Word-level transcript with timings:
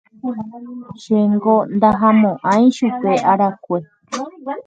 Chéngo 1.01 1.55
ndahamo'ãi 1.75 2.65
chupe 2.75 3.11
arakue. 3.31 3.77